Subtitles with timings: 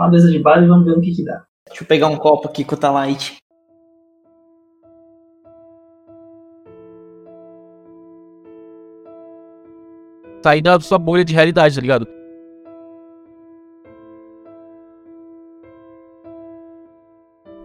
[0.00, 1.44] uma mesa de bar e vamos ver o que que dá.
[1.68, 3.36] Deixa eu pegar um copo aqui com o Talite.
[10.42, 12.08] Sair da sua bolha de realidade, tá ligado?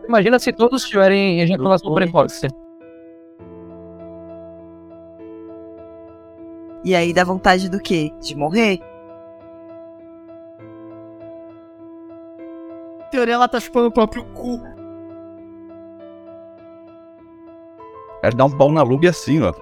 [0.06, 2.48] Imagina se todos tiverem ejaculação precoce.
[6.84, 8.12] E aí dá vontade do quê?
[8.22, 8.80] De morrer?
[13.16, 14.62] Teoria, ela tá chupando o próprio cu.
[18.22, 19.54] Quero dar um pau na Lube assim, ó.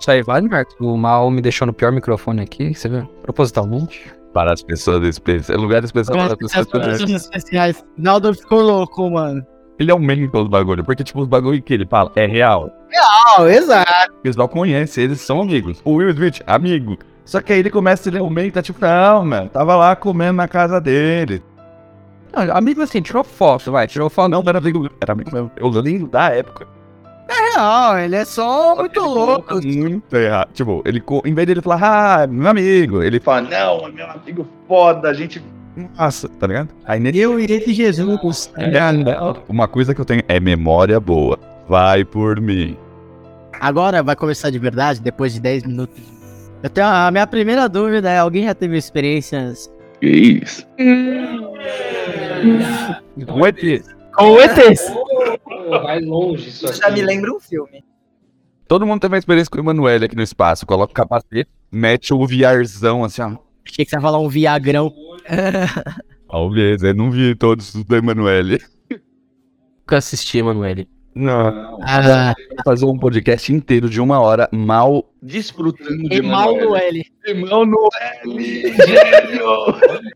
[0.00, 0.76] Isso aí vale, Marcos?
[0.78, 3.06] O mal me deixou no pior microfone aqui, você viu?
[3.22, 4.14] Propositalmente.
[4.32, 5.60] Para as pessoas especiais.
[5.60, 7.00] Lugar especial para as As pessoas especiais.
[7.00, 7.84] pessoas especiais.
[7.96, 9.44] Naldo ficou louco, mano.
[9.78, 10.84] Ele aumenta os bagulho.
[10.84, 12.70] Porque, tipo, os bagulho que ele fala é real.
[12.94, 14.12] Ah, exato.
[14.12, 15.80] O pessoal conhece, eles são amigos.
[15.84, 16.96] O Will Smith, amigo.
[17.28, 19.50] Só que aí ele começa, ele aumenta, tipo, não, mano.
[19.50, 21.42] Tava lá comendo na casa dele.
[22.32, 24.30] Não, amigo assim, tirou foto, vai, tirou foto.
[24.30, 24.88] Não, era amigo.
[24.98, 25.50] Era amigo mesmo.
[25.54, 26.66] Eu lembro da época.
[27.28, 29.60] Não, ele é só muito louco.
[29.62, 30.48] Muito errado.
[30.54, 34.48] Tipo, ele, em vez dele falar, ah, meu amigo, ele fala, não, é meu amigo
[34.66, 35.44] foda, a gente.
[35.98, 36.70] Nossa, tá ligado?
[36.86, 37.20] Aí nele.
[37.20, 38.50] Eu irei de Jesus.
[38.56, 39.36] É, não.
[39.46, 41.38] Uma coisa que eu tenho é memória boa.
[41.68, 42.74] Vai por mim.
[43.60, 46.17] Agora vai começar de verdade, depois de 10 minutos.
[46.62, 49.70] Eu tenho a minha primeira dúvida é: alguém já teve experiências
[50.00, 50.66] Que isso?
[53.26, 53.82] Com ET.
[54.12, 54.82] com ETs?
[55.68, 57.84] Vai longe isso Já me lembra um filme.
[58.66, 60.66] Todo mundo teve uma experiência com o Emanuele aqui no espaço.
[60.66, 63.36] Coloca o capacete, mete o VRzão assim, ó.
[63.66, 64.92] Achei que você ia falar um viagrão.
[66.28, 68.60] Talvez, eu não vi todos os do Emanuele.
[69.80, 70.88] Nunca assisti, Emanuele.
[71.18, 71.80] Não.
[71.82, 72.32] Ah,
[72.64, 77.06] Fazer um podcast inteiro de uma hora mal desfrutando de Emanuele.
[77.26, 78.72] Emanuele.
[78.86, 79.44] Gênio.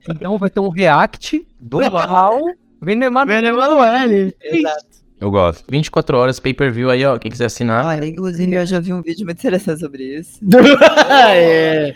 [0.09, 2.41] Então vai ter um react do mal
[2.81, 3.49] vindo Emanuele.
[3.49, 4.37] Emanuele.
[5.21, 5.65] Eu gosto.
[5.69, 7.19] 24 horas, pay-per-view aí, ó.
[7.19, 7.85] Quem quiser assinar.
[7.85, 10.39] Olha, inclusive eu já vi um vídeo muito interessante sobre isso.
[11.11, 11.95] é.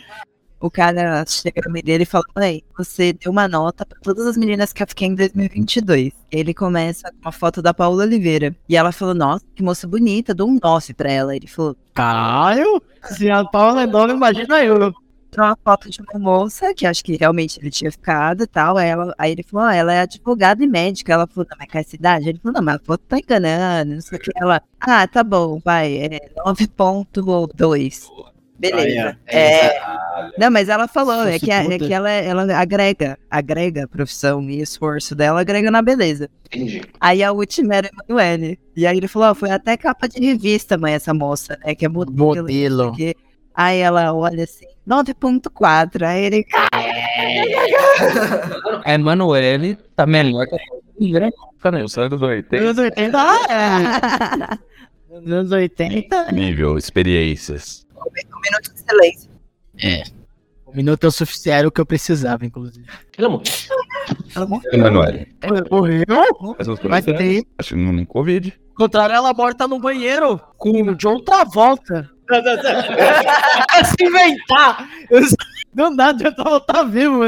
[0.59, 4.27] O cara chega no meio dele e fala: Ei, você deu uma nota pra todas
[4.27, 6.13] as meninas que eu fiquei em 2022.
[6.31, 8.57] Ele começa com uma foto da Paula Oliveira.
[8.69, 11.37] E ela falou: Nossa, que moça bonita, dou um 9 pra ela.
[11.37, 12.83] Ele falou: Caralho.
[13.05, 14.93] Se a Paula é nova, imagina eu.
[15.37, 18.79] Mostrou uma foto de uma moça que acho que realmente ele tinha ficado e tal.
[18.79, 21.13] Aí, ela, aí ele falou: ah, ela é advogada e médica.
[21.13, 22.29] Ela falou: Não, mas com essa idade?
[22.31, 23.95] Ele falou: Não, mas a foto tá enganando.
[23.95, 24.31] Não sei o que.
[24.35, 25.97] Ela: Ah, tá bom, vai.
[25.99, 28.09] É 9,2.
[28.59, 29.19] Beleza.
[29.27, 29.79] É,
[30.39, 34.61] não, mas ela falou, é que, é que ela, ela agrega, agrega a profissão e
[34.61, 36.31] esforço dela, agrega na beleza.
[36.47, 36.83] Entendi.
[37.01, 38.59] Aí a última era Emanuele.
[38.75, 41.75] E aí ele falou, ó, foi até capa de revista, mãe, essa moça, né?
[41.75, 42.17] Que é modelo.
[42.17, 42.93] Modelo.
[42.93, 43.15] quê.
[43.55, 46.07] Aí ela olha assim, 9.4.
[46.07, 46.47] Aí ele.
[48.85, 50.59] A Emanuele tá melhor que a
[50.97, 51.83] primeira época, né?
[51.83, 52.57] Os anos 80.
[52.57, 53.19] Anos 80.
[53.19, 54.59] ah, é.
[55.21, 56.29] Nos anos 80.
[56.33, 57.86] Nível, experiências.
[57.99, 59.31] Um minuto de silêncio.
[60.67, 62.87] Um minuto é o suficiente, era o que eu precisava, inclusive.
[63.17, 63.45] Ela morreu.
[64.35, 64.71] Ela morreu.
[64.73, 65.35] Emanuele.
[65.71, 66.05] Morreu?
[66.41, 67.23] Uns Faz 40 anos.
[67.23, 67.49] tempo.
[67.59, 68.61] Acho que no Covid.
[68.71, 72.11] Ao contrário, ela morta no banheiro com o John Travolta.
[73.97, 74.89] Se inventar!
[75.75, 77.21] Não dá, John Travolta tá vivo.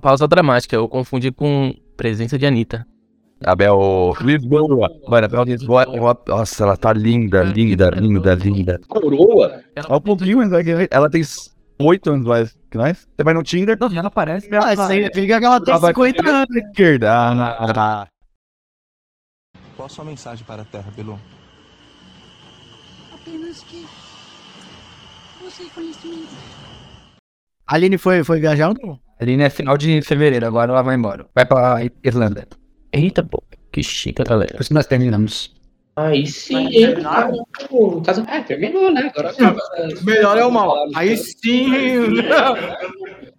[0.00, 2.86] Pausa dramática, eu confundi com presença de Anitta.
[3.46, 4.90] Abel Lisboa.
[5.08, 5.86] Mano, Abel Lisboa.
[5.88, 8.80] ó, Nossa, ela tá linda, linda, linda, linda.
[8.88, 9.62] Coroa?
[9.88, 10.50] Olha um pouquinho, mas
[10.90, 11.22] ela tem
[11.80, 13.06] 8 anos mais que nós.
[13.16, 13.76] Você vai no Tinder.
[13.78, 14.48] Não, ela aparece.
[14.54, 16.56] Ah, significa que ela tem ela vai 50 anos.
[16.56, 17.12] esquerda.
[17.12, 18.06] Ah,
[19.76, 21.18] Qual a sua mensagem para a Terra, Belu?
[23.12, 23.84] Apenas que
[25.42, 26.28] você conhecimento.
[27.66, 29.00] A Aline foi, foi viajar ou não?
[29.20, 31.26] Aline é final de fevereiro, agora ela vai embora.
[31.34, 32.46] Vai pra Irlanda.
[32.94, 33.42] Eita, pô.
[33.72, 34.52] Que chique, galera.
[34.54, 35.52] Por isso nós terminamos.
[35.96, 36.94] Aí sim, hein?
[37.70, 38.24] O caso.
[38.28, 39.12] É, terminou, né?
[39.12, 39.60] Agora acaba.
[40.02, 40.74] Melhor é o mal.
[40.94, 41.70] Aí sim.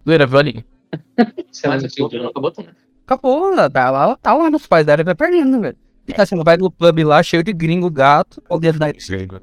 [0.06, 2.66] Doeira, viu, não acabou, né?
[3.06, 5.78] Acabou, ela tá lá, tá lá nos pais dela e vai perdendo, velho.
[6.14, 8.42] Tá, Você vai no pub lá, cheio de gringo, gato,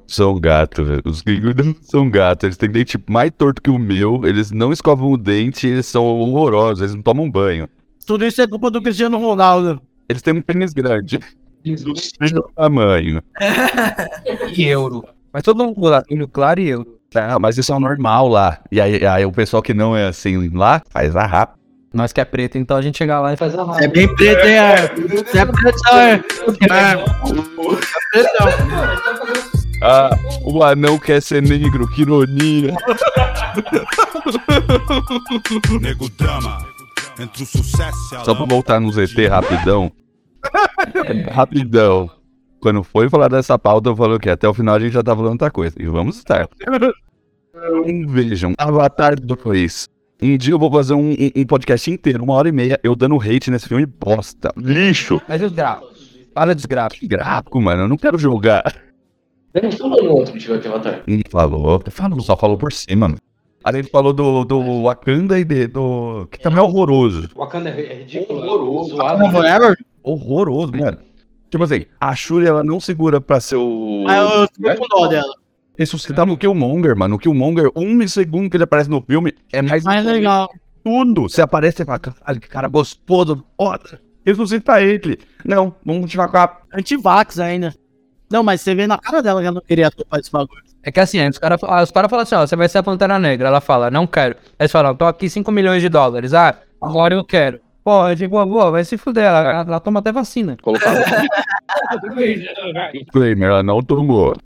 [0.07, 1.03] São gato, velho.
[1.05, 2.45] Os gringos não são gatos.
[2.45, 4.25] Eles têm dente mais torto que o meu.
[4.25, 5.67] Eles não escovam o dente.
[5.67, 6.83] Eles são horrorosos.
[6.83, 7.69] Eles não tomam banho.
[8.07, 9.83] Tudo isso é culpa do Cristiano Ronaldo.
[10.09, 11.19] Eles têm um pênis grande.
[11.65, 13.23] Do tamanho.
[14.57, 15.05] E euro.
[15.33, 16.99] Mas todo mundo lá, olho claro e euro.
[17.15, 18.59] Ah, mas isso é o normal lá.
[18.71, 21.53] E aí, aí o pessoal que não é assim lá faz a rap.
[21.93, 24.47] Nós que é preto, então a gente chega lá e faz a É bem preto,
[24.47, 24.55] hein?
[24.55, 24.89] é?
[24.89, 26.15] Você é preto, é?
[26.71, 27.05] É.
[29.83, 30.11] Ah,
[30.45, 32.73] o anão quer ser negro, que ironia.
[35.81, 36.72] Nego drama.
[37.19, 39.93] Entre o sucesso e a Só pra voltar no ZT rapidão.
[41.31, 42.11] rapidão.
[42.61, 45.15] Quando foi falar dessa pauta, eu falei que até o final a gente já tá
[45.15, 45.75] falando outra coisa.
[45.81, 46.49] E vamos estar.
[48.09, 49.89] Vejam, Avatar 2.
[50.23, 52.95] Um dia eu vou fazer um, um- um podcast inteiro, uma hora e meia, eu
[52.95, 54.53] dando hate nesse filme bosta.
[54.57, 55.21] Lixo.
[55.29, 56.13] Mas os gráficos.
[56.33, 57.07] Para dos gráficos.
[57.09, 58.73] Gráfico, mano, eu não quero jogar.
[59.55, 60.35] Ele não falou no outro
[60.69, 61.03] Avatar.
[61.31, 61.83] Falou.
[61.91, 63.21] Falou, só falou por cima, mano.
[63.65, 66.27] Aí ele falou do, do Wakanda e de- do.
[66.31, 67.29] que também é horroroso.
[67.37, 68.41] Wakanda é ridículo.
[68.41, 68.97] Horroroso.
[69.31, 69.77] Forever?
[70.03, 70.99] Horroroso, mano.
[71.51, 74.05] Tipo assim, a Shuri ela não segura pra ser o.
[74.09, 75.35] Ah, eu tô com dó dela.
[76.15, 77.17] Tá no Killmonger, mano.
[77.17, 79.85] O Killmonger, um segundo que ele aparece no filme, é mais.
[79.85, 80.51] Mais legal.
[80.85, 81.23] Tudo.
[81.29, 84.01] Você aparece e fala, caralho, que cara gostoso, foda.
[84.25, 85.19] Ressuscita ele.
[85.45, 86.57] Não, vamos tirar com a.
[86.75, 87.75] Antivax ainda.
[88.31, 90.63] Não, mas você vê na cara dela que ela não queria topar esse bagulho.
[90.83, 92.83] É que assim, os caras ah, os cara falam assim, ó, você vai ser a
[92.83, 93.49] Pantera Negra.
[93.49, 94.37] Ela fala, não quero.
[94.59, 96.35] Aí eles falam, tô aqui 5 milhões de dólares.
[96.35, 97.61] Ah, agora eu quero.
[97.85, 99.25] Pô, eu digo, boa, vai se fuder.
[99.25, 100.57] Ela, ela toma até vacina.
[100.63, 100.93] Colocar.
[102.93, 104.37] Disclaimer, ela não tomou.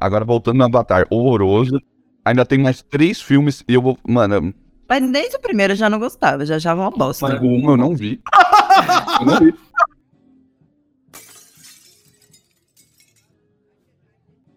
[0.00, 1.80] Agora voltando no Avatar, horroroso.
[2.24, 3.98] Ainda tem mais três filmes e eu vou.
[4.06, 4.52] Mano,
[4.88, 7.40] Mas desde o primeiro eu já não gostava, já achava uma bosta.
[7.40, 8.20] o um eu não vi.
[9.20, 9.54] Eu não vi.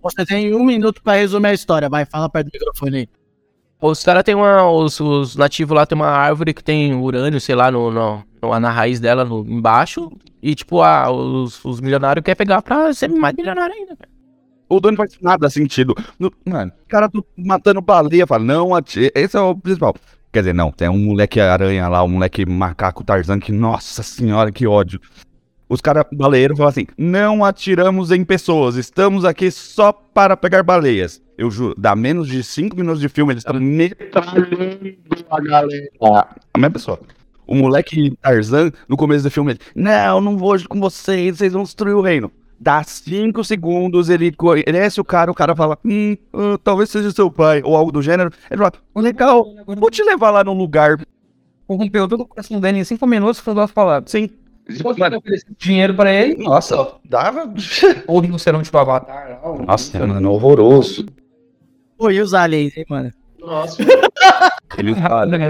[0.02, 1.90] Você tem um minuto pra resumir a história.
[1.90, 3.10] Vai, fala perto do microfone aí.
[3.82, 4.70] Os caras tem uma.
[4.70, 8.70] Os, os nativos lá tem uma árvore que tem urânio, sei lá, no, no, na
[8.70, 10.12] raiz dela no, embaixo.
[10.42, 13.96] E, tipo, ah, os, os milionários querem pegar pra ser mais milionário ainda.
[13.96, 14.10] cara.
[14.68, 15.96] O dono não faz nada sentido.
[16.20, 19.12] No- mano, o cara tá matando baleia, fala, não atire.
[19.16, 19.96] Esse é o principal.
[20.32, 24.52] Quer dizer, não, tem um moleque aranha lá, um moleque macaco Tarzan que, nossa senhora,
[24.52, 25.02] que ódio.
[25.70, 31.22] Os caras baleeiros falam assim: não atiramos em pessoas, estamos aqui só para pegar baleias.
[31.38, 34.98] Eu juro, dá menos de 5 minutos de filme, eles estão metralhando
[35.30, 35.90] a galera.
[36.02, 37.00] A mesma pessoa.
[37.48, 41.64] O moleque Tarzan, no começo do filme, ele, não, não vou com vocês, vocês vão
[41.64, 42.32] destruir o reino.
[42.60, 47.32] Dá 5 segundos, ele conhece o cara, o cara fala, hum, ah, talvez seja seu
[47.32, 48.32] pai, ou algo do gênero.
[48.52, 51.00] Ele fala, legal, vou te levar lá num lugar.
[51.66, 54.12] Corrompeu todo o coração dele em 5 minutos com duas palavras.
[54.12, 54.30] Sim.
[54.98, 55.22] Mano,
[55.58, 56.44] dinheiro pra ele.
[56.44, 57.52] Nossa, dava.
[58.08, 59.40] Ou rinoceronte tipo Avatar.
[59.66, 61.06] Nossa, mano, horroroso.
[61.98, 63.12] Pô, e os aliens, hein, mano?
[63.40, 63.82] Nossa.
[64.78, 64.94] Ele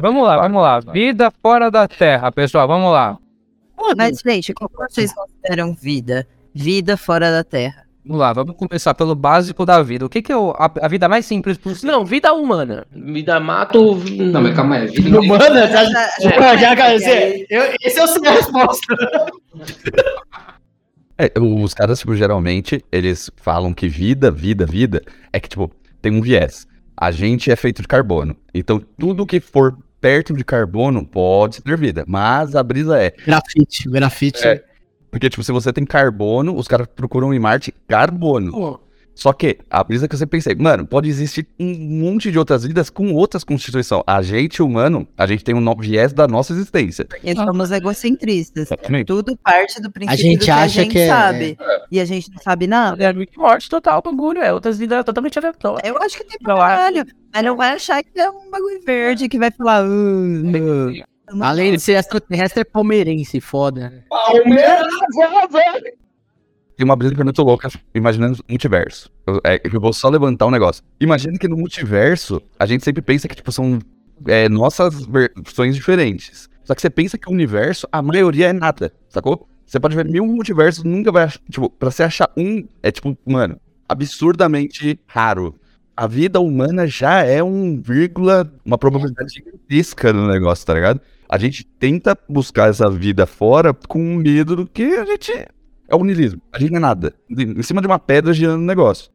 [0.02, 0.80] Vamos lá, vamos lá.
[0.80, 3.18] Vida fora da Terra, pessoal, vamos lá.
[3.98, 6.28] Mas, gente, como vocês consideram vida?
[6.54, 7.89] Vida fora da Terra.
[8.06, 10.06] Vamos lá, vamos começar pelo básico da vida.
[10.06, 11.92] O que, que é o- a, a vida mais simples possível?
[11.98, 12.88] Não, vida humana.
[12.92, 13.96] Vida mato.
[13.96, 14.88] Não, mas calma aí.
[14.88, 15.68] Vida Humana?
[15.68, 18.96] Já, Já- já, já, esse, eu, esse eu sei a resposta.
[21.18, 25.02] É, os caras, tipo, geralmente, eles falam que vida, vida, vida,
[25.34, 25.70] é que, tipo,
[26.02, 26.66] tem um viés.
[26.96, 28.36] A gente é feito de carbono.
[28.54, 32.06] Então, tudo que for perto de carbono pode ser vida.
[32.08, 33.12] Mas a brisa é.
[33.26, 34.48] Grafite, grafite.
[34.48, 34.64] É.
[35.12, 38.52] Porque, tipo, se você tem carbono, os caras procuram em Marte carbono.
[38.52, 38.80] Pô,
[39.16, 41.66] Só que a brisa que eu sempre pensei, mano, pode existir um
[42.00, 44.02] monte de outras vidas com outras constituições.
[44.08, 47.04] A gente, humano, a gente tem um no- viés da nossa existência.
[47.04, 48.68] Porque somos egocentristas.
[48.72, 49.08] Exatamente.
[49.08, 51.58] Tudo parte do princípio gente do que a acha gente que é- sabe.
[51.92, 53.04] E a gente não sabe nada.
[53.04, 54.40] É Rick Morty total, bagulho.
[54.42, 55.82] É outras vidas totalmente aleatórias.
[55.90, 57.06] Eu acho que tem pra caralho.
[57.34, 59.84] Mas não vai achar que é um bagulho verde que vai falar.
[59.84, 61.04] "Uh, uh".
[61.42, 64.04] Além de ser extraterrestre, é palmeirense, foda.
[66.80, 69.12] Tem uma brisa que é muito louca, imaginando o multiverso.
[69.28, 70.84] Eu, é, eu vou só levantar um negócio.
[71.00, 73.80] Imagina que no multiverso, a gente sempre pensa que, tipo, são
[74.26, 76.50] é, nossas versões diferentes.
[76.64, 79.48] Só que você pensa que o universo, a maioria é nada, sacou?
[79.66, 81.40] Você pode ver mil multiversos, nunca vai achar.
[81.50, 85.56] Tipo, pra você achar um, é tipo, mano, absurdamente raro.
[85.98, 91.02] A vida humana já é um vírgula, uma probabilidade gigantesca no negócio, tá ligado?
[91.30, 95.32] A gente tenta buscar essa vida fora com medo do que a gente
[95.88, 96.42] é o niilismo.
[96.52, 97.14] A gente não é nada.
[97.30, 99.12] Em cima de uma pedra girando um negócio.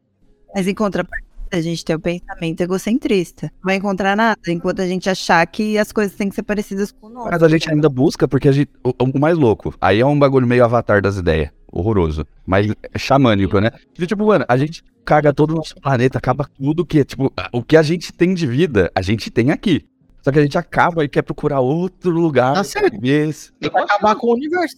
[0.53, 3.51] Mas em contrapartida, a gente tem o pensamento egocentrista.
[3.55, 6.89] Não vai encontrar nada enquanto a gente achar que as coisas têm que ser parecidas
[6.91, 7.29] com nós.
[7.31, 8.71] Mas a gente ainda busca porque a gente.
[8.81, 9.73] O, o mais louco.
[9.81, 11.49] Aí é um bagulho meio avatar das ideias.
[11.69, 12.25] Horroroso.
[12.45, 13.71] Mas é xamânico, né?
[13.71, 17.03] Porque, tipo, mano, a gente caga todo o nosso planeta, acaba tudo que.
[17.03, 19.85] Tipo, o que a gente tem de vida, a gente tem aqui.
[20.25, 22.55] Só que a gente acaba e quer procurar outro lugar.
[22.55, 22.97] Tá certo.
[23.05, 23.51] Esse.
[23.71, 24.77] Vai acabar com o universo.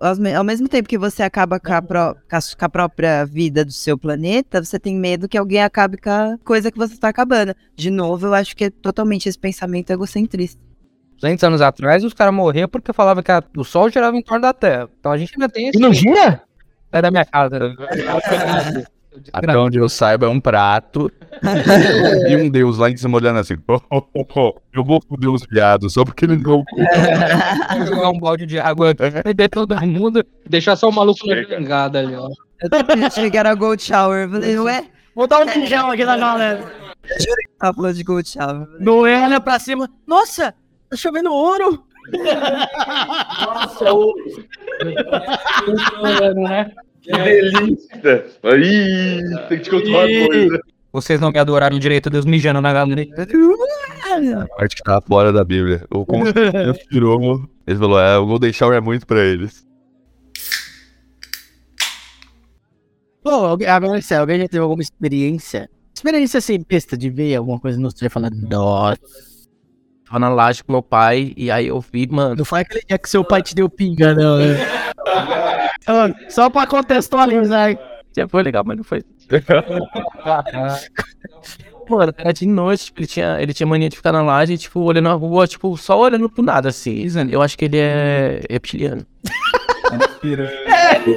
[0.00, 2.64] Ao me- ao mesmo tempo que você acaba com a, pró- com a su- com
[2.64, 6.72] a própria vida do seu planeta, você tem medo que alguém acabe com a coisa
[6.72, 7.54] que você está acabando.
[7.76, 10.58] De novo, eu acho que é totalmente esse pensamento egocentrista.
[11.20, 14.40] 200 anos atrás, os caras morriam porque falavam que a- o Sol girava em torno
[14.40, 14.88] da Terra.
[14.98, 15.76] Então a gente ainda tem esse...
[15.76, 16.42] E não gira?
[16.90, 17.60] É da minha casa.
[19.32, 21.10] Até onde eu saiba, é um prato.
[22.28, 23.56] e um deus lá em cima olhando assim.
[23.68, 26.64] "Oh, oh, oh, oh, eu vou foder os viados só porque eles não.
[27.86, 30.24] Jogar um balde de água, beber todo mundo.
[30.48, 32.28] Deixar só o maluco na jangada ali, ó.
[32.62, 34.24] Eu achei que era Gold Shower.
[34.24, 34.84] Eu falei, ué?
[35.14, 36.72] Vou dar um pijão aqui na galera.
[37.58, 38.68] Tá falando de Gold Shower.
[38.78, 39.88] Noé olha pra cima.
[40.06, 40.54] Nossa,
[40.88, 41.84] tá chovendo ouro.
[47.02, 48.26] Que delícia!
[48.44, 50.60] Aí, tem que te contar uma coisa.
[50.92, 53.06] Vocês não me adoraram direito, Deus mijando na galera.
[54.42, 55.84] A parte que tá fora da Bíblia.
[55.90, 56.04] O
[56.90, 57.48] tirou.
[57.66, 59.66] Ele falou: é, o Golden Shower é muito pra eles.
[63.22, 65.70] Pô, agora sério, alguém já teve alguma experiência?
[65.94, 69.00] Experiência assim, besta de ver alguma coisa no trem falando, nossa.
[70.04, 72.34] Tava na laje com meu pai, e aí eu vi, mano.
[72.36, 74.56] Não foi aquele dia que seu pai te deu pinga, não, né?
[76.28, 77.78] Só pra contextualizar.
[78.16, 79.02] Já foi legal, mas não foi.
[81.88, 84.80] Mano, era de noite, tipo, ele tinha, ele tinha mania de ficar na laje, tipo,
[84.80, 87.04] olhando na rua, tipo, só olhando pro nada, assim.
[87.30, 89.04] Eu acho que ele é reptiliano.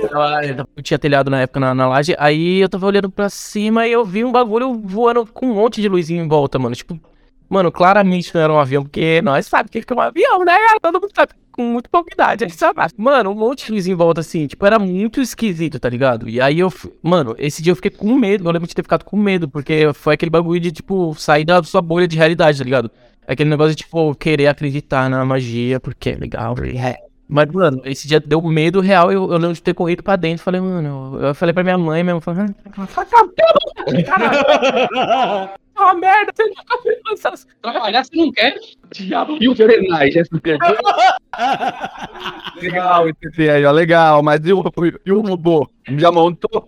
[0.10, 0.42] Tava-
[0.76, 3.92] eu tinha telhado na época na, na laje, aí eu tava olhando pra cima e
[3.92, 6.76] eu vi um bagulho voando com um monte de luzinha em volta, mano.
[6.76, 7.00] Tipo,
[7.48, 10.40] mano, claramente não era um avião, porque nós sabemos o que que é um avião,
[10.44, 10.80] né, cara?
[10.82, 12.82] Todo mundo sabe, com muito pouca idade, sabe.
[12.98, 16.28] Mano, um monte de luzinha em volta, assim, tipo, era muito esquisito, tá ligado?
[16.28, 16.72] E aí eu,
[17.02, 19.92] mano, esse dia eu fiquei com medo, eu lembro de ter ficado com medo, porque
[19.94, 22.92] foi aquele bagulho de, tipo, sair da sua bolha de realidade, tá ligado?
[23.28, 26.98] Aquele negócio de, tipo, querer acreditar na magia, porque é legal, é.
[27.28, 29.12] Mas, mano, esse dia deu medo real.
[29.12, 30.44] Eu, eu lembro de ter corrido pra dentro.
[30.44, 32.22] Falei, mano, eu, eu falei pra minha mãe mesmo.
[32.22, 32.46] Falei,
[32.78, 33.06] "Ah,
[34.06, 35.50] caralho,
[35.84, 36.32] uma merda.
[36.36, 38.56] Você nunca fez essas- Trabalhar você não quer?
[38.92, 39.38] Diabo.
[39.42, 40.16] E o Fernandes?
[40.16, 41.18] essa pergunta?
[42.62, 44.64] Legal, esse aí, ó, legal, mas e o,
[45.06, 45.70] e o robô?
[45.98, 46.66] Já montou?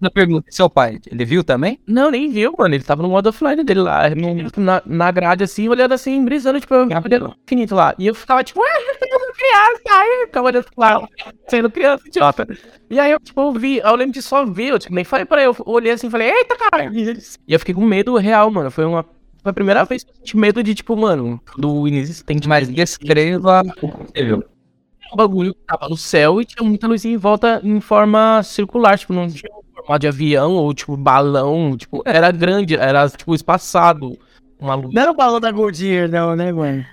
[0.00, 1.78] Na pergunta, seu pai, ele viu também?
[1.86, 2.74] Não, nem viu, mano.
[2.74, 6.60] Ele tava no modo offline dele lá, no- na, na grade, assim, olhando assim, brisando,
[6.60, 7.94] tipo, ficava olhando infinito lá.
[7.98, 8.94] E eu ficava, tipo, ah,
[9.36, 11.08] criança, aí eu ficava olhando lá,
[11.48, 12.46] sendo criança, idiota.
[12.90, 15.24] E aí eu, tipo, eu vi, eu lembro de só ver, eu, tipo, nem falei
[15.24, 16.92] pra ele, eu olhei assim e falei, eita, caralho.
[17.46, 18.70] E eu fiquei com medo real, mano.
[18.70, 19.04] Foi uma.
[19.42, 22.48] Foi a primeira vez que eu senti medo de, tipo, mano, do inexistente.
[22.48, 24.44] Mas descreva o viu.
[25.12, 29.12] o bagulho tava no céu e tinha muita luzinha em volta em forma circular, tipo,
[29.12, 34.16] não tinha formato de avião ou tipo balão, tipo, era grande, era tipo espaçado.
[34.58, 34.94] Uma luz.
[34.94, 36.84] Não era o balão da Goldiear, não, né, mano?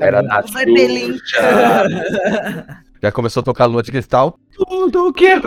[0.00, 0.46] Era nada.
[0.52, 1.18] Vai Belém.
[3.02, 4.38] Já começou a tocar lua de cristal.
[4.54, 5.42] Tudo o que eu.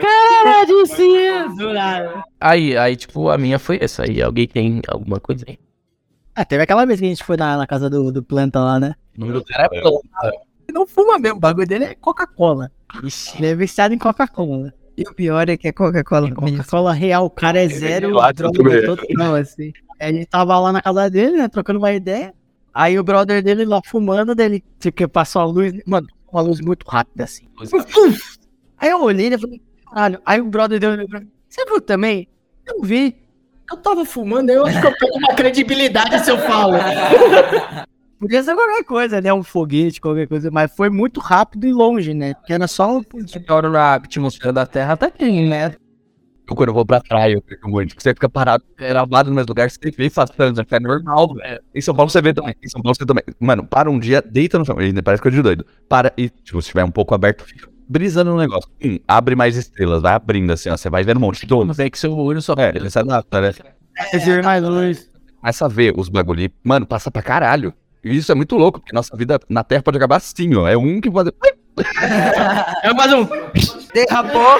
[0.00, 2.24] Cara de cinza.
[2.40, 4.02] Aí, aí, tipo, a minha foi essa.
[4.02, 5.58] Aí alguém tem alguma coisa aí?
[6.34, 8.80] Ah, teve aquela vez que a gente foi na, na casa do, do planta lá,
[8.80, 8.96] né?
[9.16, 10.32] O nome do cara é Planta.
[10.68, 12.70] Ele não fuma mesmo, o bagulho dele é Coca-Cola.
[13.36, 14.72] Ele é viciado em Coca-Cola.
[14.96, 16.58] E o pior é que é Coca-Cola mesmo.
[16.58, 18.84] Coca-Cola real, o cara é zero lá, droga tudo bem.
[18.84, 19.72] total, assim.
[20.00, 22.34] A gente tava lá na casa dele, né, trocando uma ideia.
[22.72, 26.60] Aí o brother dele lá fumando, dele, tipo, que passou a luz, mano, uma luz
[26.60, 27.46] muito rápida, assim.
[28.78, 30.20] Aí eu olhei e falei, caralho.
[30.26, 32.28] Aí o brother dele pra mim, você viu também?
[32.66, 33.16] Eu vi.
[33.70, 36.74] Eu tava fumando, eu acho que eu tenho uma credibilidade se eu falo.
[38.18, 39.32] Podia ser qualquer coisa, né?
[39.32, 42.34] Um foguete, qualquer coisa, mas foi muito rápido e longe, né?
[42.34, 43.02] Porque era só um.
[43.14, 45.74] Meteoro na atmosfera da Terra tá aqui, né?
[46.48, 47.90] Eu, quando eu vou pra praia, eu fico muito.
[47.90, 51.60] Porque você fica parado, gravado no mesmo lugar, você vê passando, é normal, velho.
[51.74, 52.54] Em São Paulo você vê também.
[52.62, 53.24] Em São Paulo você também.
[53.38, 54.78] Mano, para um dia, deita no chão.
[54.78, 55.66] Ainda parece coisa de doido.
[55.88, 58.70] Para e, tipo, se tiver um pouco aberto, fica brisando no negócio.
[58.82, 60.76] Hum, abre mais estrelas, vai abrindo assim, ó.
[60.76, 61.74] Você vai vendo um monte de dono.
[61.74, 62.54] Vê que seu olho só.
[62.56, 63.52] É, ele se adapta, né?
[64.12, 65.10] Esse mais luz.
[65.40, 66.50] Começa a ver os bagulho.
[66.62, 67.74] Mano, passa pra caralho.
[68.06, 70.68] E isso é muito louco, porque nossa vida na Terra pode acabar assim, ó.
[70.68, 71.32] É um que pode.
[72.82, 73.26] É mais um.
[73.92, 74.58] Derrapou,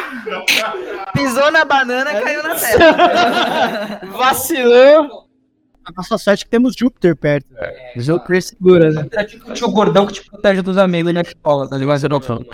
[1.14, 4.00] pisou na banana e caiu na terra.
[4.12, 5.26] Vacilou.
[5.84, 7.46] A nossa sorte é que temos Júpiter perto.
[7.96, 9.08] Júpiter segura, né?
[9.12, 12.06] É tipo o tio gordão que te protege dos amigos na escola, tá ligado?
[12.08, 12.44] Não fala.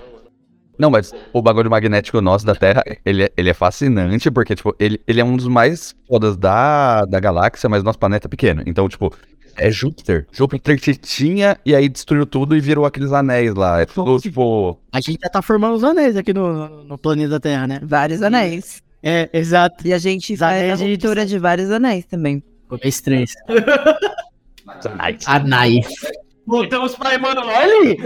[0.82, 4.74] Não, mas o bagulho magnético nosso da Terra, ele é, ele é fascinante, porque, tipo,
[4.80, 8.64] ele, ele é um dos mais fodas da, da galáxia, mas nosso planeta é pequeno.
[8.66, 9.14] Então, tipo,
[9.56, 10.26] é Júpiter.
[10.32, 13.82] Júpiter que tinha e aí destruiu tudo e virou aqueles anéis lá.
[13.82, 14.76] É tudo, tipo.
[14.90, 17.80] A gente já tá formando os anéis aqui no, no, planeta Terra, né?
[17.80, 18.82] Vários anéis.
[19.00, 19.86] É, exato.
[19.86, 22.42] E a gente faz a anéis de- vários anéis também.
[22.80, 23.24] É estranho.
[25.26, 25.86] Anéis.
[26.46, 27.98] Voltamos pra Emanuele?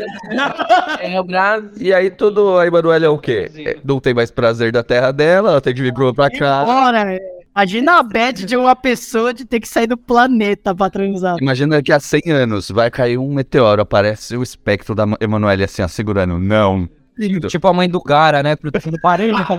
[1.01, 1.71] É o Brasil.
[1.81, 2.59] E aí tudo.
[2.59, 3.51] A Emanuele é o quê?
[3.57, 6.65] É, Não tem mais prazer da terra dela, ela tem que vir pro- pra cá.
[6.65, 7.19] Bora,
[7.57, 11.37] Imagina a bad de uma pessoa de ter que sair do planeta pra transar.
[11.41, 15.81] Imagina que há 100 anos vai cair um meteoro, aparece o espectro da Emanuele assim,
[15.81, 16.39] ó, segurando.
[16.39, 16.87] Não.
[17.17, 17.49] lindo.
[17.49, 18.57] Tipo a mãe do Gara, né?
[18.57, 19.59] Protegendo parede, tá?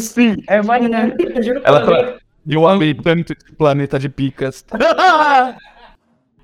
[0.00, 1.14] Sim, é mais, né?
[1.62, 4.64] Ela fala, eu amei tanto esse planeta de picas.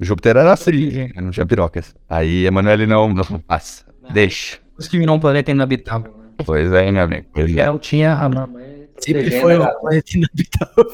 [0.01, 1.95] Júpiter era assim, não tinha pirocas.
[2.09, 3.85] Aí Emanuele não, não passa.
[4.13, 4.59] Deixa.
[4.77, 6.15] Os que virou um planeta inabitável.
[6.45, 7.27] Pois é, meu amigo.
[7.33, 7.67] Pois é.
[7.67, 8.89] Eu tinha a mamãe.
[9.01, 10.87] Sempre foi um planeta inabitável.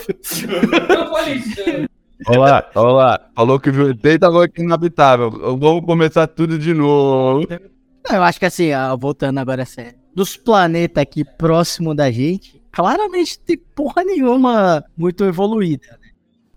[2.27, 3.29] Olá, olá.
[3.35, 5.31] Falou que viu ET tava aqui inabitável.
[5.31, 7.47] Vamos começar tudo de novo.
[7.51, 9.99] Não, eu acho que assim, voltando agora a sério.
[10.15, 15.99] Dos planetas aqui próximo da gente, claramente tem porra nenhuma muito evoluída.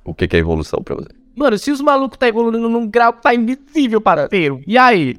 [0.05, 1.16] O que que é evolução pra você?
[1.37, 4.59] Mano, se os malucos tá evoluindo num grau que tá invisível, parceiro.
[4.65, 5.15] E aí?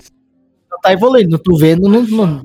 [0.82, 2.02] Tá evoluindo, tô vendo, não.
[2.02, 2.42] não...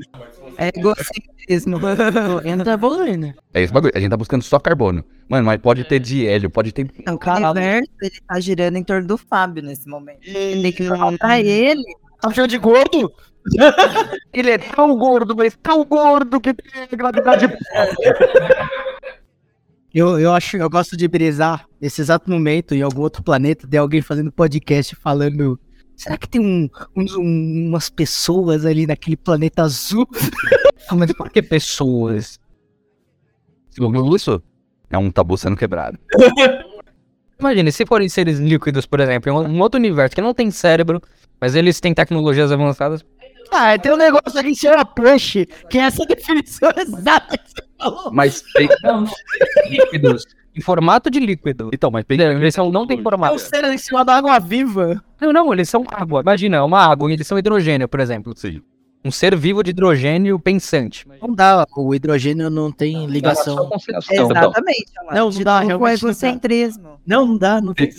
[0.57, 1.79] É egocentrismo.
[2.45, 3.33] Não tá evoluindo.
[3.53, 3.91] É esse bagulho.
[3.95, 5.03] A gente tá buscando só carbono.
[5.27, 6.87] Mano, mas pode ter de hélio, pode ter.
[6.97, 10.21] Então, o universo, ele tá girando em torno do Fábio nesse momento.
[10.21, 11.83] Tem que falar pra ele.
[12.21, 13.11] Tá cheio de gordo?
[14.31, 17.47] Ele é tão gordo, mas tão gordo que tem gravidade.
[19.93, 23.79] Eu, eu acho, eu gosto de brisar nesse exato momento em algum outro planeta, tem
[23.79, 25.59] alguém fazendo podcast falando.
[25.95, 30.07] Será que tem um, uns- um- umas pessoas ali naquele planeta azul?
[30.89, 32.37] Ah, Mas por que pessoas?
[33.71, 34.43] Isso
[34.89, 35.97] é um tabu sendo quebrado.
[37.39, 41.01] Imagina, se forem seres líquidos, por exemplo, em um outro universo que não tem cérebro,
[41.39, 43.03] mas eles têm tecnologias avançadas.
[43.53, 47.63] Ah, tem um negócio aqui que chama Punch, que é essa definição exata que você
[47.77, 48.11] falou.
[48.11, 48.67] Mas tem.
[49.69, 50.25] líquidos.
[50.55, 51.69] Em formato de líquido.
[51.73, 52.19] Então, mas tem.
[52.19, 53.39] Eles são, não tem É o formato.
[53.39, 55.03] ser em cima da água viva.
[55.19, 56.21] Não, não, eles são água.
[56.21, 58.33] Imagina, é uma água, eles são hidrogênio, por exemplo.
[58.35, 58.61] Sim.
[59.05, 61.05] Um ser vivo de hidrogênio pensante.
[61.21, 63.69] Não dá, o hidrogênio não tem ligação.
[64.09, 64.91] Exatamente.
[64.97, 65.19] Amanda.
[65.19, 65.93] Não, não dá, com não dá.
[65.93, 66.99] egocentrismo.
[67.05, 67.89] Não, não dá, não tem.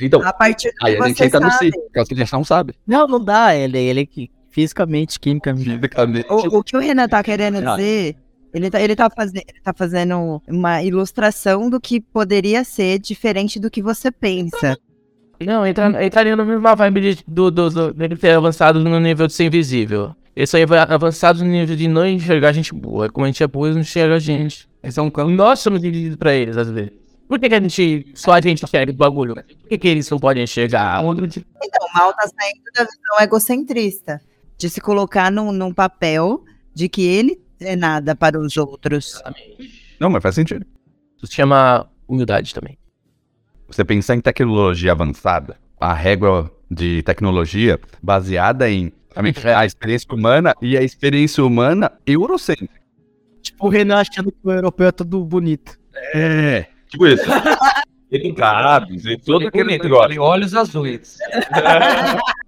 [0.00, 1.66] Então, A partir do aí que a gente você entra no sabe.
[1.66, 2.74] si, que a gente não sabe.
[2.86, 5.68] Não, não dá, ele, ele que fisicamente, quimicamente.
[5.68, 6.26] Fisicamente.
[6.30, 7.74] O, o que o Renan tá querendo Ah.
[7.74, 8.16] dizer,
[8.54, 13.58] ele tá, ele, tá fazendo, ele tá fazendo uma ilustração do que poderia ser diferente
[13.58, 14.78] do que você pensa.
[15.44, 19.26] Não, entra, entraria na mesma vibe de- do, do, do, dele ter avançado no nível
[19.26, 20.14] de ser invisível.
[20.36, 23.10] Esse aí vai avançado no nível de não enxergar gente boa.
[23.10, 24.68] Como a gente é boa, eles não enxergam a gente.
[24.82, 26.92] Eles são, nós somos invisíveis pra eles, às vezes.
[27.28, 28.12] Por que, que a gente.
[28.14, 29.34] Só a gente enxerga o bagulho?
[29.34, 31.02] Por que, que eles não podem enxergar?
[31.02, 34.20] Então, o mal tá saindo da visão egocentrista,
[34.56, 39.22] de se colocar num, num papel de que ele é nada para os outros.
[39.98, 40.66] Não, mas faz sentido.
[41.16, 42.78] Isso se chama humildade também.
[43.66, 48.92] Você pensar em tecnologia avançada, a régua de tecnologia baseada em
[49.56, 52.74] a experiência humana e a experiência humana eurocêntrica.
[53.40, 55.78] Tipo, o Renan achando que o europeu é todo bonito.
[56.14, 57.24] É, tipo isso.
[58.10, 59.96] Educados e todo aquele negócio.
[59.96, 61.18] Falei, olhos azuis.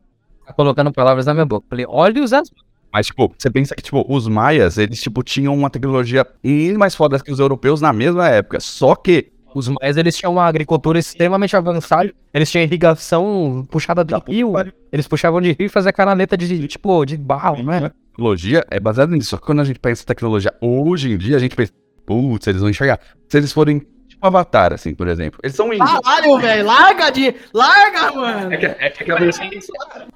[0.57, 1.67] colocando palavras na minha boca.
[1.69, 2.51] Falei, olhos azuis.
[2.93, 6.95] Mas, tipo, você pensa que, tipo, os maias, eles, tipo, tinham uma tecnologia bem mais
[6.95, 8.59] foda que os europeus na mesma época.
[8.59, 12.13] Só que Os maias, eles tinham uma agricultura extremamente avançada.
[12.33, 14.53] Eles tinham irrigação puxada de rio.
[14.93, 17.91] Eles puxavam de rio e faziam canaleta de, tipo, de barro, né?
[18.17, 19.31] tecnologia é baseada nisso.
[19.31, 21.73] Só que quando a gente pensa em tecnologia hoje em dia, a gente pensa,
[22.07, 22.99] putz, eles vão enxergar.
[23.29, 23.83] Se eles forem,
[24.17, 25.39] tipo, Avatar, assim, por exemplo.
[25.43, 25.91] Eles são índios.
[26.01, 27.35] Caralho, velho, larga de.
[27.55, 28.53] Larga, mano!
[28.53, 29.49] É que, é que a versão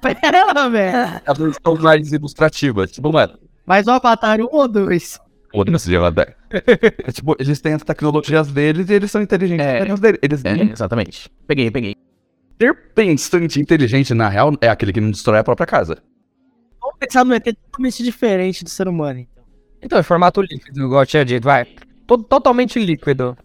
[0.01, 1.21] Pera, velho.
[1.25, 2.87] a versão mais ilustrativa.
[2.87, 5.19] Tipo, mano, Mais um Avatar um ou dois?
[5.53, 6.35] foda-se de Avatar.
[6.49, 9.65] É, tipo, eles têm as tecnologias deles e eles são inteligentes.
[9.65, 9.81] É.
[10.21, 11.29] Eles, É, exatamente.
[11.47, 11.95] Peguei, peguei.
[12.61, 15.97] Ser pensante inteligente, na real, é aquele que não destrói a própria casa.
[16.79, 19.19] Vamos pensar no ET totalmente diferente do ser humano.
[19.19, 19.43] então.
[19.81, 21.65] Então, é formato líquido, igual eu tinha dito, vai.
[22.07, 23.35] To- totalmente líquido.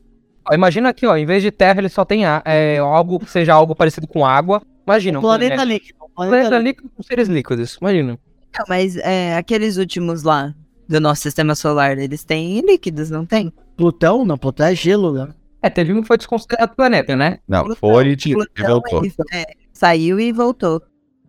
[0.53, 3.53] Imagina aqui, ó, em vez de terra, ele só tem a- é, algo que seja
[3.55, 4.63] algo parecido com água.
[4.87, 5.99] Imagina, um Planeta líquido.
[6.05, 6.91] um Planeta planeta líquido.
[6.97, 7.77] com seres líquidos.
[7.81, 8.19] Imagina.
[8.59, 10.55] Não, mas é, aqueles últimos lá
[10.89, 13.53] do nosso sistema solar, eles têm líquidos, não tem?
[13.77, 14.25] Plutão?
[14.25, 15.29] Não, Plutão é gelo, né?
[15.61, 17.39] É, teve um que foi desconsiderado planeta, né?
[17.49, 19.03] Não, Plutão, foi e tira- e Plutão, voltou.
[19.33, 20.81] é, saiu e voltou.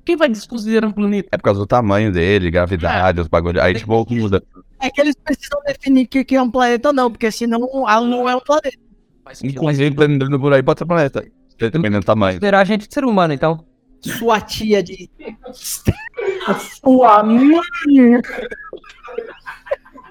[0.05, 1.27] Quem vai desconsiderar um planeta?
[1.33, 3.61] É por causa do tamanho dele, gravidade, os bagulhos.
[3.61, 4.41] Aí, tipo, muda.
[4.79, 7.67] É que eles precisam definir o que que é um planeta ou não, porque senão
[7.89, 8.77] ela não é um planeta.
[9.43, 11.25] Inclusive, andando por aí, pode ser planeta.
[11.57, 12.33] Dependendo do tamanho.
[12.33, 13.65] Considerar a gente de ser humano, então.
[14.01, 15.09] Sua tia de.
[16.83, 18.21] Sua mãe.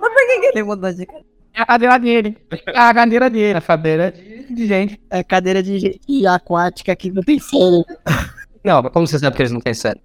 [0.00, 1.06] Mas por que, que ele mudou de
[1.54, 2.36] É a cadeira dele.
[2.66, 3.58] É a cadeira dele.
[3.58, 5.00] A cadeira de, gente.
[5.08, 7.84] É cadeira de gente aquática que não tem cérebro.
[8.64, 10.02] Não, mas como você sabe que eles não têm cérebro?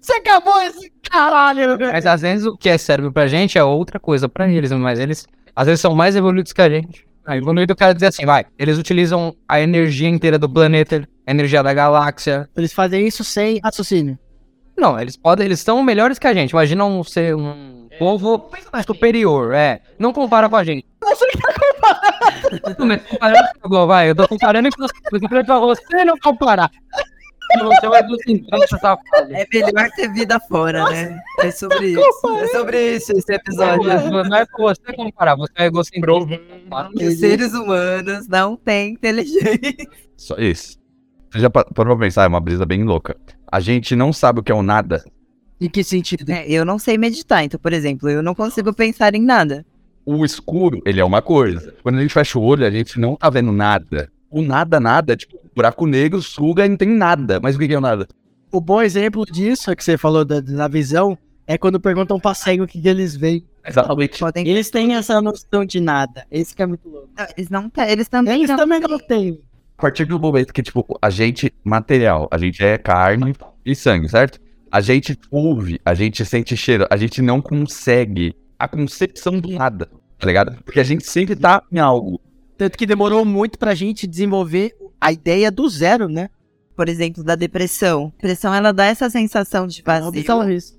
[0.00, 1.92] Você acabou esse caralho, velho.
[1.92, 4.98] Mas às vezes o que é cérebro pra gente é outra coisa pra eles, mas
[4.98, 7.06] eles às vezes são mais evoluídos que a gente.
[7.26, 8.46] Ah, evoluído quer dizer assim, vai.
[8.58, 12.48] Eles utilizam a energia inteira do planeta, a energia da galáxia.
[12.56, 14.18] Eles fazem isso sem raciocínio.
[14.76, 16.52] Não, eles podem, eles são melhores que a gente.
[16.52, 18.50] Imagina um ser um povo
[18.86, 19.82] superior, é.
[19.98, 20.86] Não compara com a gente.
[21.02, 21.28] Não sei
[21.80, 23.52] comparar.
[23.62, 26.70] Comparando, vai, eu tô comparando com você, eu tô comparando com você não comparar.
[27.58, 29.32] Você falando.
[29.32, 31.20] É melhor ter vida fora, né?
[31.40, 32.00] É sobre isso.
[32.38, 33.84] É sobre isso esse episódio.
[34.10, 36.28] Não é com você comparar, você é egocêntrico.
[36.94, 39.88] Os seres humanos não têm inteligência.
[40.16, 40.78] Só isso.
[41.32, 42.24] Você já pa- parou pra pensar?
[42.24, 43.16] É uma brisa bem louca.
[43.50, 45.04] A gente não sabe o que é o nada.
[45.60, 46.30] Em que sentido?
[46.30, 49.64] É, eu não sei meditar, então, por exemplo, eu não consigo pensar em nada.
[50.06, 51.74] O escuro, ele é uma coisa.
[51.82, 54.10] Quando a gente fecha o olho, a gente não tá vendo nada.
[54.30, 57.40] O nada, nada, tipo, buraco negro suga e não tem nada.
[57.40, 58.06] Mas o que que é o nada?
[58.52, 62.64] O bom exemplo disso que você falou da, da visão é quando perguntam pra cego
[62.64, 63.44] o que, que eles veem.
[63.66, 64.18] Exatamente.
[64.18, 64.46] Podem...
[64.46, 66.24] Eles têm essa noção de nada.
[66.30, 67.08] Esse que é muito louco.
[67.16, 67.90] Não, Eles não têm.
[67.90, 69.40] Eles também Eles não também não têm.
[69.76, 74.08] A partir do momento que, tipo, a gente, material, a gente é carne e sangue,
[74.08, 74.38] certo?
[74.70, 79.88] A gente ouve, a gente sente cheiro, a gente não consegue a concepção do nada,
[80.18, 80.62] tá ligado?
[80.62, 82.20] Porque a gente sempre tá em algo.
[82.60, 86.28] Tanto que demorou muito pra gente desenvolver a ideia do zero, né?
[86.76, 88.12] por exemplo, da depressão.
[88.16, 90.12] Depressão, ela dá essa sensação de vazio.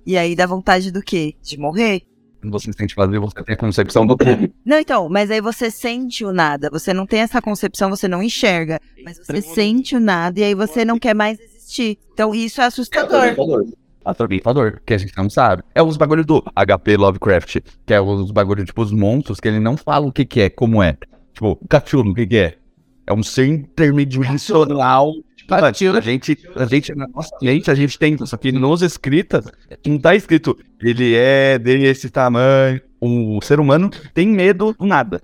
[0.05, 1.33] E aí dá vontade do quê?
[1.41, 2.03] De morrer.
[2.39, 4.51] Quando você sente vazio, você tem a concepção do quê?
[4.63, 6.69] Não, então, mas aí você sente o nada.
[6.71, 8.79] Você não tem essa concepção, você não enxerga.
[9.03, 11.97] Mas você sente o nada e aí você não quer mais existir.
[12.13, 13.35] Então isso é assustador.
[14.05, 15.63] Atormentador, que a gente não sabe.
[15.73, 19.59] É os bagulho do HP Lovecraft, que é os bagulho, tipo, os monstros que ele
[19.59, 20.95] não fala o que que é, como é.
[21.33, 22.57] Tipo, o cachorro, o que que é?
[23.07, 25.13] É um ser interdimensional.
[25.35, 29.45] Tipo, a gente, a gente, na nossa mente, a gente tem, só que nos escritas,
[29.85, 32.79] não tá escrito, ele é desse tamanho.
[32.99, 35.21] O ser humano tem medo do nada.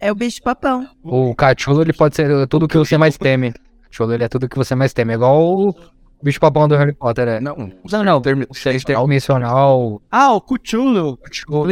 [0.00, 0.88] É o bicho papão.
[1.02, 3.54] O cachorro, ele pode ser tudo que você mais teme.
[3.84, 5.12] Cachorro, ele é tudo que você mais teme.
[5.12, 5.74] É igual o
[6.20, 7.40] bicho papão do Harry Potter, é.
[7.40, 7.56] Não,
[7.90, 8.20] Não, não.
[8.20, 10.02] Termo dimensional.
[10.10, 11.18] Ah, o Cuchulo.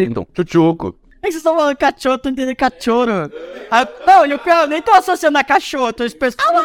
[0.00, 0.94] então, chuchuco.
[1.22, 3.30] É que vocês estão falando cachorro, tô entendendo cachorro.
[3.70, 6.10] Ah, não, eu, eu nem tô associando a cachorro, tô, eu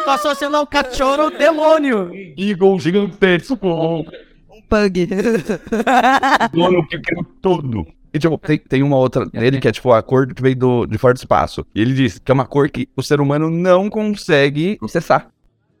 [0.04, 2.10] tô associando ao cachorro ao demônio.
[2.38, 3.58] Eagle gigantesco.
[3.62, 5.08] Um pug.
[6.52, 7.86] dono que criou tudo.
[8.14, 10.86] E, tipo, tem, tem uma outra nele que é, tipo, a cor que veio do,
[10.86, 11.66] de fora do espaço.
[11.74, 15.28] E ele diz que é uma cor que o ser humano não consegue processar.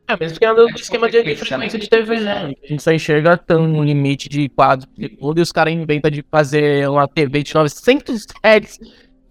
[0.08, 2.52] É, mesmo que é do esquema de frequência de TV, né?
[2.62, 6.10] A gente só enxerga tão um limite de quadro por segundo e os caras inventam
[6.10, 8.78] de fazer uma TV de 900 Hz.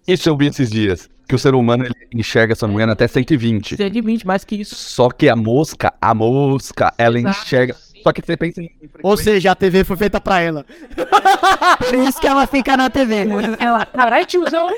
[0.08, 1.10] Isso eu vi esses dias.
[1.28, 3.78] Que o ser humano ele enxerga, se eu não me engano, até 120.
[3.78, 4.76] 120, mais que isso.
[4.76, 7.76] Só que a mosca, a mosca, ela enxerga.
[8.04, 8.70] Só que você pensa em.
[9.02, 10.64] Ou seja, a TV foi feita pra ela.
[11.80, 13.26] Por isso que ela fica na TV.
[13.58, 14.70] Ela, caralho, tiozão,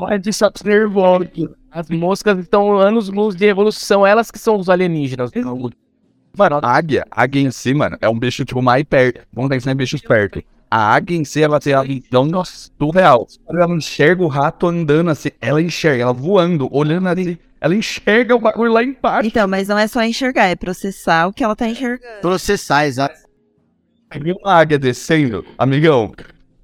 [0.00, 0.24] foi certo?
[0.24, 1.20] Pode se observar.
[1.70, 5.30] As moscas estão anos luz de evolução, elas que são os alienígenas.
[6.36, 9.26] Mano, a águia, a águia em si, mano, é um bicho, tipo, mais perto.
[9.32, 10.42] Vamos pensar em bichos perto.
[10.70, 12.28] A águia em si, ela tem a visão
[12.78, 13.26] surreal.
[13.48, 17.38] Ela enxerga o rato andando assim, ela enxerga, ela voando, olhando ali.
[17.60, 19.28] Ela enxerga o bagulho lá embaixo.
[19.28, 22.20] Então, mas não é só enxergar, é processar o que ela tá enxergando.
[22.20, 23.18] Processar, exato.
[24.20, 26.12] Viu uma águia descendo, amigão,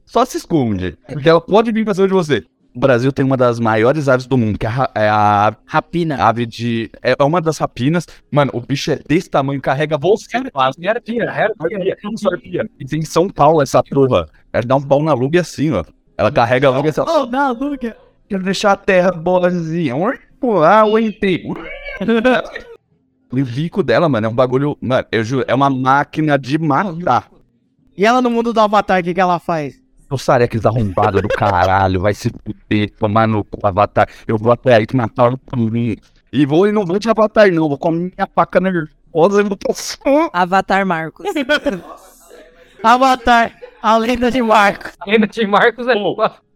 [0.05, 0.99] só se esconde.
[1.07, 2.45] Porque ela pode vir pra cima de você.
[2.75, 6.25] O Brasil tem uma das maiores aves do mundo, que é a, é a Rapina.
[6.25, 6.91] ave de.
[7.03, 8.07] É uma das rapinas.
[8.31, 10.39] Mano, o bicho é desse tamanho, carrega você.
[12.79, 14.27] E tem em São Paulo essa porra.
[14.53, 15.85] Ela dá um pau na lug assim, ó.
[16.17, 17.23] Ela carrega a lug assim, ó.
[17.23, 17.95] Oh, não, Luca.
[18.29, 19.95] Quero deixar a terra boazinha.
[20.41, 21.45] Pô, ah, eu entrei.
[23.33, 24.77] O bico dela, mano, é um bagulho.
[24.79, 27.31] Mano, eu juro, é uma máquina de matar.
[27.97, 29.82] E ela no mundo do Avatar, o que, que ela faz?
[30.13, 34.07] O Sarex arrombado do caralho, vai se fuder, tomar no cu, Avatar.
[34.29, 35.97] Eu vou até aí te matar por mim.
[36.31, 37.67] E vou e não vou de Avatar, não.
[37.67, 39.99] Vou comer minha faca nervosa e vou passar.
[40.33, 41.25] Avatar Marcos.
[42.83, 44.91] Avatar, a lenda de Marco.
[45.07, 45.95] Ainda de Marcos é.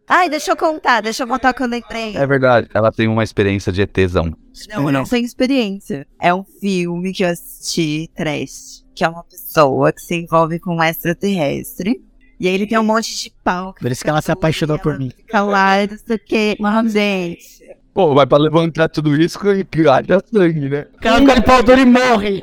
[0.08, 2.16] Ai, deixa eu contar, deixa eu contar o que eu lembrei.
[2.16, 4.36] É verdade, ela tem uma experiência de ETzão.
[4.68, 5.06] Não, não.
[5.06, 6.06] Sem experiência.
[6.20, 10.76] É um filme que eu assisti, trash, que é uma pessoa que se envolve com
[10.76, 12.02] um extraterrestre.
[12.38, 13.74] E aí ele tem um monte de pau.
[13.74, 15.10] Por isso que ela se apaixonou por mim.
[15.10, 16.56] Fica lá, não sei o que.
[16.88, 17.76] Gente.
[17.94, 20.86] Pô, vai pra levantar tudo isso que que haja sangue, né?
[20.94, 22.42] O cara fica de pau duro e morre.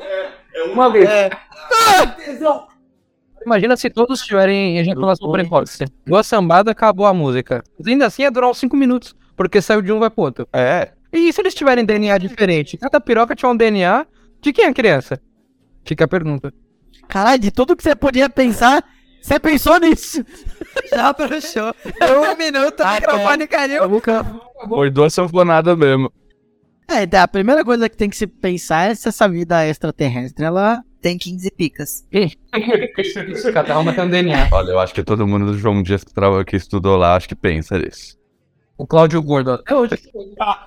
[0.72, 1.08] Uma vez.
[3.46, 5.84] Imagina se todos tiverem ejaculação precoce.
[6.06, 7.62] Duas sambadas, acabou a música.
[7.78, 10.48] Mas ainda assim ia durar uns 5 minutos, porque saiu de um vai pro outro.
[10.52, 10.90] É.
[11.12, 12.76] E se eles tiverem DNA diferente?
[12.76, 14.06] Cada piroca tinha um DNA
[14.40, 15.20] de quem é a criança?
[15.84, 16.52] Fica a pergunta.
[17.06, 18.82] Caralho, de tudo que você podia pensar,
[19.26, 20.24] você pensou nisso.
[20.90, 21.74] Já bruxou.
[22.32, 23.82] Um minuto, o microfone caiu.
[24.68, 26.12] Foi duas sanfonadas mesmo.
[26.88, 30.44] É, então, a primeira coisa que tem que se pensar é se essa vida extraterrestre,
[30.44, 32.04] ela tem 15 picas.
[33.52, 34.48] Cada uma tem um DNA.
[34.52, 37.28] Olha, eu acho que todo mundo do João Dias que, traba- que estudou lá, acho
[37.28, 38.18] que pensa nisso.
[38.76, 39.52] O Cláudio Gordo.
[39.52, 39.94] Até hoje.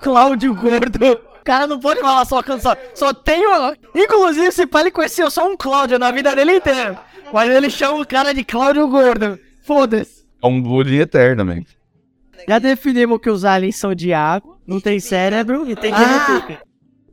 [0.00, 1.20] Cláudio Gordo.
[1.40, 2.76] O cara não pode falar só canção.
[2.94, 3.76] Só tem uma.
[3.94, 6.98] Inclusive, esse pai ele conheceu só um Cláudio na vida dele inteira.
[7.32, 9.38] Mas ele chama o cara de Cláudio Gordo.
[9.62, 10.26] Foda-se.
[10.42, 11.62] É um bullying eterno, man.
[12.46, 16.58] Já definimos que os aliens são de água, não tem cérebro e tem Ah!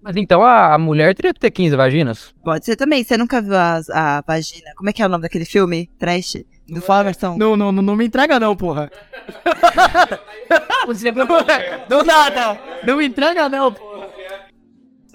[0.01, 2.35] Mas então a, a mulher teria que ter 15 vaginas?
[2.43, 3.03] Pode ser também.
[3.03, 4.71] Você nunca viu a, a vagina?
[4.75, 5.89] Como é que é o nome daquele filme?
[5.97, 6.43] Trash?
[6.69, 7.35] Do Famerson?
[7.37, 8.91] Não, não, não, não me entrega não, porra.
[11.89, 12.59] Do nada.
[12.85, 13.84] Não me entrega não, porra.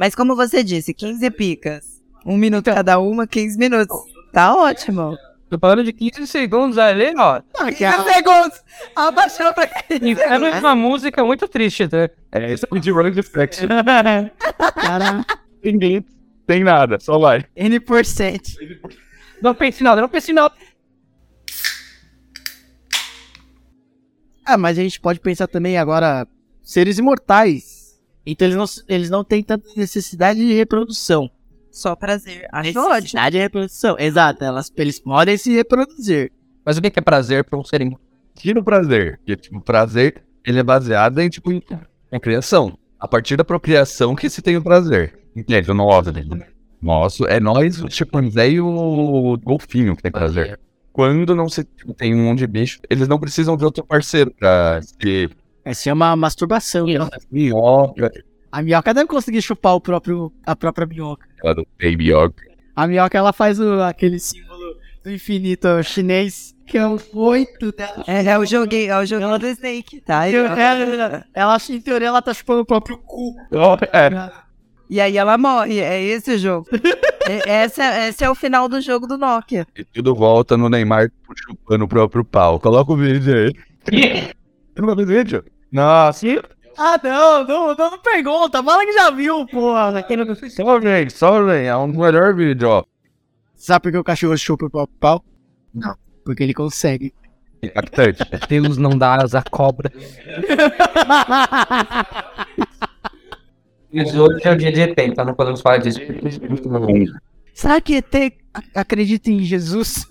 [0.00, 2.02] Mas como você disse, 15 picas.
[2.24, 3.98] Um minuto cada uma, 15 minutos.
[4.32, 5.14] Tá ótimo.
[5.50, 7.42] Tô falando de 15 segundos ali, ó.
[7.58, 7.74] 15
[8.14, 8.64] segundos!
[8.96, 12.08] Abaixou pra 15 É uma música muito triste, tá?
[12.32, 13.66] É, isso é de Running Defect.
[14.74, 15.26] Cara,
[15.62, 16.02] Ninguém
[16.46, 17.44] tem nada, só vai.
[17.54, 18.40] N%.
[19.42, 20.54] Não pense em nada, não pense em nada.
[24.46, 26.26] Ah, mas a gente pode pensar também agora,
[26.62, 27.80] seres imortais.
[28.24, 31.30] Então eles não, eles não têm tanta necessidade de reprodução.
[31.70, 32.46] Só prazer.
[32.52, 32.94] Acho ótimo.
[32.94, 34.44] Necessidade de reprodução, exato.
[34.44, 36.33] Elas, eles podem se reproduzir.
[36.64, 38.00] Mas o que é prazer pra um ser humano?
[38.35, 39.18] Tira o prazer.
[39.18, 41.62] Porque, tipo, prazer, ele é baseado em, tipo, em
[42.12, 42.76] em criação.
[42.98, 45.18] A partir da procriação que se tem o prazer.
[45.35, 45.70] Entende?
[45.70, 46.11] O nosso.
[46.83, 50.59] Nosso, é nós, o chimpanzé e o golfinho que tem prazer.
[50.92, 54.33] Quando não se tipo, tem um monte de bicho, eles não precisam de outro parceiro
[54.33, 55.30] pra se...
[55.64, 56.87] É, se chama masturbação.
[56.87, 57.09] né?
[57.31, 58.11] Minhoca.
[58.51, 61.27] A minhoca deve conseguir chupar o próprio, a própria minhoca.
[61.42, 62.42] Ela não tem minhoca.
[62.75, 68.05] A minhoca, ela faz o- aquele símbolo do infinito chinês, que é o oito dela.
[68.07, 70.27] É, é o joguinho, é o joguinho do Snake, tá?
[70.27, 73.35] Ela, ela, em teoria, ela tá chupando o próprio cu.
[73.92, 74.31] É.
[74.88, 76.66] E aí ela morre, é esse o jogo.
[77.29, 79.64] É- esse, é, esse é o final do jogo do Nokia.
[79.77, 82.59] E tudo volta no Neymar chupando o próprio pau.
[82.59, 83.55] Coloca o vídeo aí.
[84.81, 85.45] Você não vai ver o vídeo?
[85.71, 86.27] Nossa.
[86.79, 88.62] Ah, não, não, não, não pergunta.
[88.62, 90.03] Fala que já viu, porra.
[90.49, 91.66] Só vem, só vem.
[91.66, 92.85] É um melhor vídeo, ó.
[93.55, 95.23] Sabe por que o cachorro chupa o próprio pau?
[95.75, 95.95] Não.
[96.25, 97.12] Porque ele consegue.
[97.62, 98.23] Impactante.
[98.49, 99.93] Deus não dá asa à cobra.
[103.93, 105.99] 18 é o dia de ET, então não podemos falar disso.
[107.53, 110.07] Será que ET ac- acredita em Jesus?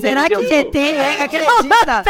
[0.00, 2.04] Será que ET é, acredita?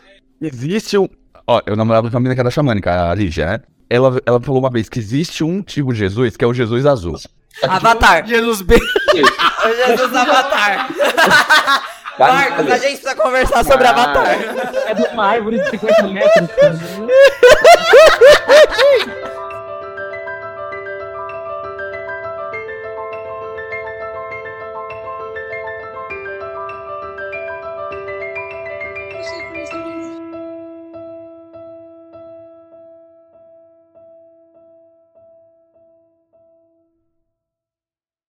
[0.40, 1.08] Existe um.
[1.46, 3.60] Ó, eu namorava com uma menina que era xamânica, a Lígia, né?
[3.90, 6.84] Ela, ela falou uma vez que existe um tipo de Jesus que é o Jesus
[6.84, 7.16] azul.
[7.62, 8.26] Avatar.
[8.26, 8.76] Jesus B.
[8.76, 10.88] O Jesus Avatar.
[12.18, 14.36] Marcos, a gente precisa conversar sobre Avatar.
[14.86, 16.50] É de uma árvore de 50 metros.